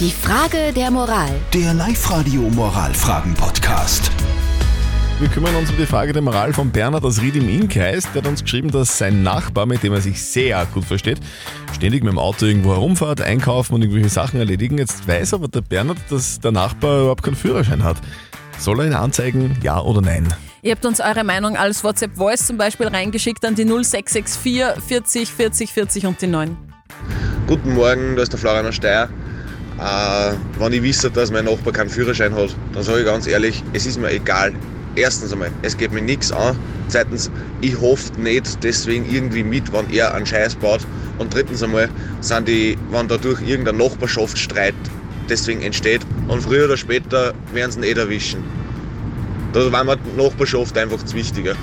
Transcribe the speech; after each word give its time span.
Die 0.00 0.10
Frage 0.10 0.72
der 0.74 0.90
Moral. 0.90 1.30
Der 1.52 1.72
Live-Radio 1.72 2.40
Moralfragen-Podcast. 2.40 4.10
Wir 5.20 5.28
kümmern 5.28 5.54
uns 5.54 5.70
um 5.70 5.76
die 5.76 5.86
Frage 5.86 6.12
der 6.12 6.20
Moral 6.20 6.52
von 6.52 6.72
Bernhard 6.72 7.04
aus 7.04 7.20
Ried 7.22 7.36
im 7.36 7.48
Innkreis. 7.48 8.02
Der 8.12 8.22
hat 8.22 8.28
uns 8.28 8.42
geschrieben, 8.42 8.72
dass 8.72 8.98
sein 8.98 9.22
Nachbar, 9.22 9.66
mit 9.66 9.84
dem 9.84 9.92
er 9.92 10.00
sich 10.00 10.20
sehr 10.20 10.66
gut 10.74 10.84
versteht, 10.84 11.20
ständig 11.72 12.02
mit 12.02 12.12
dem 12.12 12.18
Auto 12.18 12.44
irgendwo 12.44 12.72
herumfährt, 12.72 13.20
einkaufen 13.20 13.74
und 13.74 13.82
irgendwelche 13.82 14.08
Sachen 14.08 14.40
erledigen. 14.40 14.78
Jetzt 14.78 15.06
weiß 15.06 15.32
aber 15.34 15.46
der 15.46 15.60
Bernhard, 15.60 15.98
dass 16.10 16.40
der 16.40 16.50
Nachbar 16.50 17.02
überhaupt 17.02 17.22
keinen 17.22 17.36
Führerschein 17.36 17.84
hat. 17.84 17.98
Soll 18.58 18.80
er 18.80 18.86
ihn 18.86 18.94
anzeigen, 18.94 19.56
ja 19.62 19.80
oder 19.80 20.00
nein? 20.00 20.26
Ihr 20.62 20.72
habt 20.72 20.84
uns 20.84 20.98
eure 20.98 21.22
Meinung 21.22 21.56
als 21.56 21.84
WhatsApp-Voice 21.84 22.48
zum 22.48 22.56
Beispiel 22.56 22.88
reingeschickt 22.88 23.44
an 23.44 23.54
die 23.54 23.64
0664 23.64 24.82
40 24.88 25.30
40 25.30 25.72
40 25.72 26.06
und 26.06 26.20
die 26.20 26.26
9. 26.26 26.56
Guten 27.46 27.74
Morgen, 27.74 28.16
da 28.16 28.22
ist 28.22 28.32
der 28.32 28.40
Florian 28.40 28.66
aus 28.66 28.74
Steyr. 28.74 29.08
Äh, 29.78 30.34
wenn 30.58 30.72
ich 30.72 30.82
wisse, 30.82 31.10
dass 31.10 31.30
mein 31.30 31.46
Nachbar 31.46 31.72
keinen 31.72 31.90
Führerschein 31.90 32.34
hat, 32.34 32.54
dann 32.72 32.82
sage 32.82 33.00
ich 33.00 33.06
ganz 33.06 33.26
ehrlich, 33.26 33.62
es 33.72 33.86
ist 33.86 33.98
mir 33.98 34.10
egal. 34.10 34.52
Erstens 34.96 35.32
einmal, 35.32 35.50
es 35.62 35.76
geht 35.76 35.92
mir 35.92 36.02
nichts 36.02 36.30
an. 36.30 36.56
Zweitens, 36.88 37.30
ich 37.60 37.80
hoffe 37.80 38.12
nicht 38.20 38.62
deswegen 38.62 39.04
irgendwie 39.10 39.42
mit, 39.42 39.72
wenn 39.72 39.90
er 39.90 40.14
einen 40.14 40.26
Scheiß 40.26 40.54
baut. 40.56 40.86
Und 41.18 41.34
drittens 41.34 41.62
einmal, 41.62 41.88
sind 42.20 42.46
die, 42.46 42.78
wenn 42.90 43.08
dadurch 43.08 43.40
irgendein 43.42 43.78
Nachbarschaftsstreit 43.78 44.74
deswegen 45.28 45.62
entsteht 45.62 46.02
und 46.28 46.42
früher 46.42 46.66
oder 46.66 46.76
später 46.76 47.34
werden 47.52 47.72
sie 47.72 47.78
ihn 47.78 47.84
eh 47.84 47.98
erwischen. 47.98 48.44
Da 49.52 49.72
war 49.72 49.84
mir 49.84 49.96
die 49.96 50.22
Nachbarschaft 50.22 50.76
einfach 50.78 51.02
zu 51.04 51.16
wichtiger. 51.16 51.54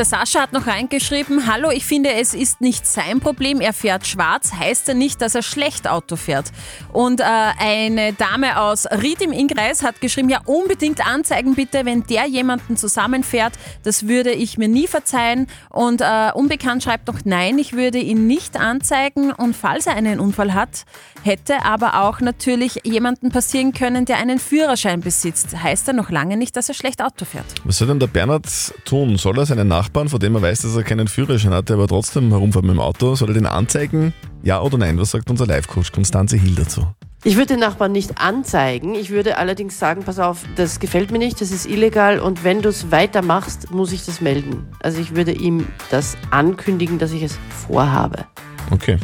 Der 0.00 0.06
Sascha 0.06 0.40
hat 0.40 0.54
noch 0.54 0.66
reingeschrieben, 0.66 1.46
hallo, 1.46 1.68
ich 1.70 1.84
finde, 1.84 2.14
es 2.14 2.32
ist 2.32 2.62
nicht 2.62 2.86
sein 2.86 3.20
Problem, 3.20 3.60
er 3.60 3.74
fährt 3.74 4.06
schwarz, 4.06 4.50
heißt 4.58 4.88
ja 4.88 4.94
nicht, 4.94 5.20
dass 5.20 5.34
er 5.34 5.42
schlecht 5.42 5.86
Auto 5.86 6.16
fährt. 6.16 6.52
Und 6.90 7.20
äh, 7.20 7.24
eine 7.24 8.14
Dame 8.14 8.62
aus 8.62 8.86
Ried 8.86 9.20
im 9.20 9.30
Innkreis 9.30 9.82
hat 9.82 10.00
geschrieben, 10.00 10.30
ja 10.30 10.40
unbedingt 10.46 11.06
anzeigen 11.06 11.54
bitte, 11.54 11.84
wenn 11.84 12.04
der 12.04 12.24
jemanden 12.24 12.78
zusammenfährt, 12.78 13.52
das 13.82 14.08
würde 14.08 14.30
ich 14.30 14.56
mir 14.56 14.68
nie 14.68 14.86
verzeihen. 14.86 15.48
Und 15.68 16.00
äh, 16.00 16.30
Unbekannt 16.32 16.82
schreibt 16.82 17.06
noch, 17.06 17.18
nein, 17.26 17.58
ich 17.58 17.74
würde 17.74 17.98
ihn 17.98 18.26
nicht 18.26 18.58
anzeigen 18.58 19.32
und 19.32 19.54
falls 19.54 19.86
er 19.86 19.96
einen 19.96 20.18
Unfall 20.18 20.54
hat, 20.54 20.86
hätte 21.24 21.62
aber 21.66 22.00
auch 22.00 22.20
natürlich 22.20 22.80
jemanden 22.84 23.28
passieren 23.28 23.72
können, 23.72 24.06
der 24.06 24.16
einen 24.16 24.38
Führerschein 24.38 25.02
besitzt. 25.02 25.62
Heißt 25.62 25.88
ja 25.88 25.92
noch 25.92 26.08
lange 26.08 26.38
nicht, 26.38 26.56
dass 26.56 26.70
er 26.70 26.74
schlecht 26.74 27.02
Auto 27.02 27.26
fährt. 27.26 27.44
Was 27.64 27.76
soll 27.76 27.88
denn 27.88 28.00
der 28.00 28.06
Bernhard 28.06 28.46
tun? 28.86 29.18
Soll 29.18 29.38
er 29.38 29.44
seinen 29.44 29.68
Nachbarn, 29.68 29.89
von 29.92 30.20
dem 30.20 30.34
er 30.34 30.42
weiß, 30.42 30.62
dass 30.62 30.76
er 30.76 30.82
keinen 30.82 31.08
Führerschein 31.08 31.52
hat, 31.52 31.68
der 31.68 31.76
aber 31.76 31.88
trotzdem 31.88 32.30
herumfährt 32.30 32.64
mit 32.64 32.74
dem 32.74 32.80
Auto, 32.80 33.14
soll 33.14 33.30
er 33.30 33.34
den 33.34 33.46
anzeigen? 33.46 34.12
Ja 34.42 34.60
oder 34.60 34.78
nein? 34.78 34.98
Was 34.98 35.10
sagt 35.10 35.28
unser 35.30 35.46
Live-Coach 35.46 35.92
Konstanze 35.92 36.36
Hill 36.36 36.54
dazu? 36.54 36.86
Ich 37.22 37.36
würde 37.36 37.48
den 37.48 37.60
Nachbarn 37.60 37.92
nicht 37.92 38.18
anzeigen. 38.18 38.94
Ich 38.94 39.10
würde 39.10 39.36
allerdings 39.36 39.78
sagen, 39.78 40.04
pass 40.04 40.18
auf, 40.18 40.44
das 40.56 40.80
gefällt 40.80 41.10
mir 41.10 41.18
nicht, 41.18 41.40
das 41.40 41.50
ist 41.50 41.66
illegal 41.66 42.18
und 42.18 42.44
wenn 42.44 42.62
du 42.62 42.70
es 42.70 42.90
weitermachst, 42.90 43.70
muss 43.72 43.92
ich 43.92 44.06
das 44.06 44.22
melden. 44.22 44.66
Also 44.80 45.00
ich 45.00 45.14
würde 45.14 45.32
ihm 45.32 45.66
das 45.90 46.16
ankündigen, 46.30 46.98
dass 46.98 47.12
ich 47.12 47.22
es 47.22 47.38
vorhabe. 47.66 48.24
Okay. 48.70 48.96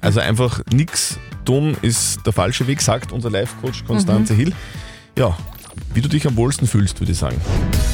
Also 0.00 0.18
einfach 0.18 0.60
nichts 0.72 1.18
tun 1.44 1.76
ist 1.82 2.26
der 2.26 2.32
falsche 2.32 2.66
Weg, 2.66 2.80
sagt 2.80 3.12
unser 3.12 3.30
Live-Coach 3.30 3.84
Konstanze 3.84 4.34
Hill. 4.34 4.52
Ja, 5.16 5.36
wie 5.92 6.00
du 6.00 6.08
dich 6.08 6.26
am 6.26 6.36
wohlsten 6.36 6.66
fühlst, 6.66 7.00
würde 7.00 7.12
ich 7.12 7.18
sagen. 7.18 7.40